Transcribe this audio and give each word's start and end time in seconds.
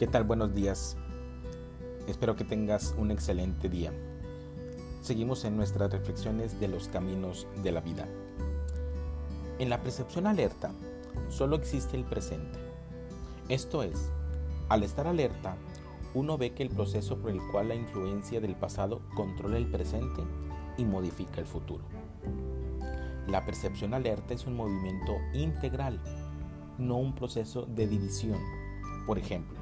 ¿Qué 0.00 0.06
tal? 0.06 0.24
Buenos 0.24 0.54
días. 0.54 0.96
Espero 2.06 2.34
que 2.34 2.42
tengas 2.42 2.94
un 2.96 3.10
excelente 3.10 3.68
día. 3.68 3.92
Seguimos 5.02 5.44
en 5.44 5.58
nuestras 5.58 5.92
reflexiones 5.92 6.58
de 6.58 6.68
los 6.68 6.88
caminos 6.88 7.46
de 7.62 7.70
la 7.70 7.82
vida. 7.82 8.08
En 9.58 9.68
la 9.68 9.82
percepción 9.82 10.26
alerta, 10.26 10.72
solo 11.28 11.54
existe 11.54 11.98
el 11.98 12.04
presente. 12.04 12.58
Esto 13.50 13.82
es, 13.82 14.10
al 14.70 14.84
estar 14.84 15.06
alerta, 15.06 15.58
uno 16.14 16.38
ve 16.38 16.54
que 16.54 16.62
el 16.62 16.70
proceso 16.70 17.18
por 17.18 17.32
el 17.32 17.40
cual 17.52 17.68
la 17.68 17.74
influencia 17.74 18.40
del 18.40 18.56
pasado 18.56 19.02
controla 19.14 19.58
el 19.58 19.70
presente 19.70 20.22
y 20.78 20.86
modifica 20.86 21.42
el 21.42 21.46
futuro. 21.46 21.84
La 23.26 23.44
percepción 23.44 23.92
alerta 23.92 24.32
es 24.32 24.46
un 24.46 24.56
movimiento 24.56 25.18
integral, 25.34 26.00
no 26.78 26.96
un 26.96 27.14
proceso 27.14 27.66
de 27.66 27.86
división. 27.86 28.38
Por 29.06 29.18
ejemplo, 29.18 29.59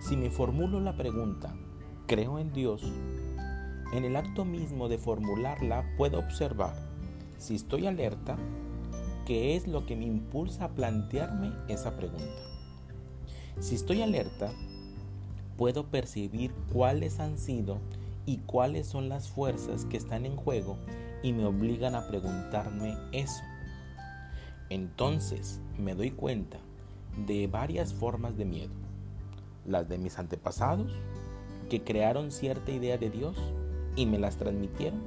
si 0.00 0.16
me 0.16 0.30
formulo 0.30 0.80
la 0.80 0.96
pregunta, 0.96 1.54
¿creo 2.06 2.38
en 2.38 2.52
Dios? 2.52 2.82
En 3.92 4.04
el 4.04 4.16
acto 4.16 4.44
mismo 4.44 4.88
de 4.88 4.96
formularla 4.96 5.84
puedo 5.96 6.18
observar, 6.18 6.74
si 7.36 7.56
estoy 7.56 7.86
alerta, 7.86 8.36
qué 9.26 9.56
es 9.56 9.66
lo 9.66 9.86
que 9.86 9.96
me 9.96 10.04
impulsa 10.04 10.66
a 10.66 10.68
plantearme 10.68 11.52
esa 11.68 11.96
pregunta. 11.96 12.42
Si 13.58 13.74
estoy 13.74 14.02
alerta, 14.02 14.52
puedo 15.56 15.86
percibir 15.86 16.52
cuáles 16.72 17.18
han 17.18 17.36
sido 17.36 17.78
y 18.24 18.38
cuáles 18.38 18.86
son 18.86 19.08
las 19.08 19.28
fuerzas 19.28 19.84
que 19.84 19.96
están 19.96 20.26
en 20.26 20.36
juego 20.36 20.78
y 21.24 21.32
me 21.32 21.44
obligan 21.44 21.96
a 21.96 22.06
preguntarme 22.06 22.96
eso. 23.10 23.42
Entonces 24.70 25.60
me 25.76 25.94
doy 25.96 26.12
cuenta 26.12 26.58
de 27.26 27.48
varias 27.48 27.92
formas 27.92 28.36
de 28.36 28.44
miedo 28.44 28.87
las 29.68 29.88
de 29.88 29.98
mis 29.98 30.18
antepasados, 30.18 30.92
que 31.68 31.82
crearon 31.82 32.30
cierta 32.30 32.72
idea 32.72 32.98
de 32.98 33.10
Dios 33.10 33.36
y 33.94 34.06
me 34.06 34.18
las 34.18 34.36
transmitieron. 34.36 35.00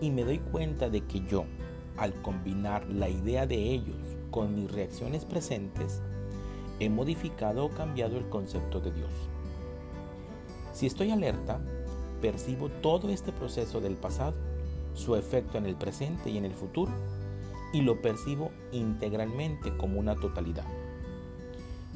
Y 0.00 0.10
me 0.10 0.24
doy 0.24 0.38
cuenta 0.38 0.90
de 0.90 1.02
que 1.02 1.20
yo, 1.20 1.44
al 1.96 2.14
combinar 2.22 2.86
la 2.88 3.08
idea 3.08 3.46
de 3.46 3.56
ellos 3.56 3.96
con 4.30 4.54
mis 4.54 4.70
reacciones 4.70 5.24
presentes, 5.24 6.02
he 6.80 6.90
modificado 6.90 7.64
o 7.64 7.70
cambiado 7.70 8.18
el 8.18 8.28
concepto 8.28 8.80
de 8.80 8.92
Dios. 8.92 9.12
Si 10.72 10.86
estoy 10.86 11.10
alerta, 11.10 11.58
percibo 12.20 12.68
todo 12.68 13.08
este 13.08 13.32
proceso 13.32 13.80
del 13.80 13.96
pasado, 13.96 14.34
su 14.94 15.16
efecto 15.16 15.58
en 15.58 15.66
el 15.66 15.76
presente 15.76 16.30
y 16.30 16.36
en 16.36 16.44
el 16.44 16.52
futuro, 16.52 16.92
y 17.72 17.80
lo 17.82 18.00
percibo 18.00 18.50
integralmente 18.72 19.76
como 19.76 19.98
una 19.98 20.14
totalidad. 20.16 20.66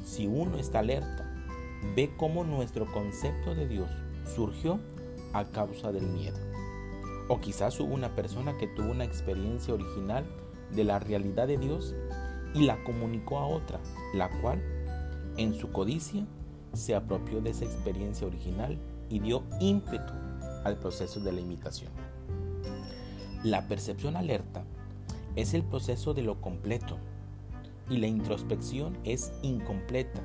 Si 0.03 0.27
uno 0.27 0.57
está 0.57 0.79
alerta 0.79 1.30
ve 1.95 2.11
cómo 2.17 2.43
nuestro 2.43 2.85
concepto 2.91 3.55
de 3.55 3.67
Dios 3.67 3.89
surgió 4.35 4.79
a 5.33 5.45
causa 5.45 5.91
del 5.91 6.07
miedo. 6.07 6.37
O 7.27 7.39
quizás 7.39 7.79
hubo 7.79 7.93
una 7.93 8.15
persona 8.15 8.57
que 8.57 8.67
tuvo 8.67 8.91
una 8.91 9.05
experiencia 9.05 9.73
original 9.73 10.25
de 10.71 10.83
la 10.83 10.99
realidad 10.99 11.47
de 11.47 11.57
Dios 11.57 11.95
y 12.53 12.65
la 12.65 12.83
comunicó 12.83 13.39
a 13.39 13.47
otra, 13.47 13.79
la 14.13 14.29
cual, 14.41 14.61
en 15.37 15.53
su 15.53 15.71
codicia, 15.71 16.25
se 16.73 16.95
apropió 16.95 17.41
de 17.41 17.51
esa 17.51 17.65
experiencia 17.65 18.27
original 18.27 18.77
y 19.09 19.19
dio 19.19 19.43
ímpetu 19.59 20.13
al 20.63 20.77
proceso 20.77 21.19
de 21.19 21.31
la 21.31 21.41
imitación. 21.41 21.91
La 23.43 23.67
percepción 23.67 24.15
alerta 24.15 24.63
es 25.35 25.53
el 25.53 25.63
proceso 25.63 26.13
de 26.13 26.21
lo 26.21 26.41
completo 26.41 26.97
y 27.89 27.97
la 27.97 28.07
introspección 28.07 28.97
es 29.03 29.31
incompleta 29.41 30.21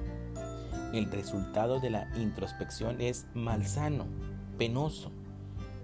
el 0.96 1.10
resultado 1.10 1.78
de 1.80 1.90
la 1.90 2.08
introspección 2.16 3.00
es 3.00 3.26
malsano, 3.34 4.06
penoso, 4.56 5.10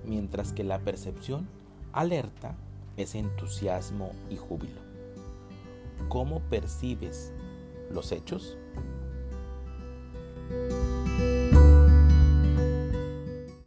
mientras 0.04 0.52
que 0.52 0.64
la 0.64 0.78
percepción 0.78 1.48
alerta 1.92 2.56
es 2.96 3.14
entusiasmo 3.14 4.12
y 4.30 4.36
júbilo. 4.36 4.80
¿Cómo 6.08 6.40
percibes 6.40 7.32
los 7.90 8.12
hechos? 8.12 8.56